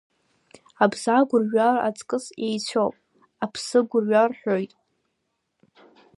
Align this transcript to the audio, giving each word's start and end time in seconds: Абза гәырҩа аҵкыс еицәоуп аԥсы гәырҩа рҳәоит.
Абза 0.83 1.17
гәырҩа 1.29 1.69
аҵкыс 1.87 2.25
еицәоуп 2.45 2.95
аԥсы 3.43 3.79
гәырҩа 3.89 4.23
рҳәоит. 4.29 4.73